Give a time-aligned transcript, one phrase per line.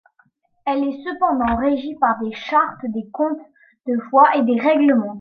[0.65, 3.37] Elle est cependant régie par des Chartes des comtes
[3.85, 5.09] de Foix et des Règlements.